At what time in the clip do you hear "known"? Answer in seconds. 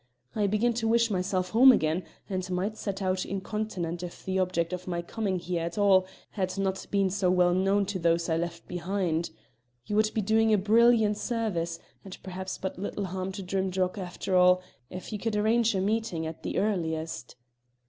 7.53-7.85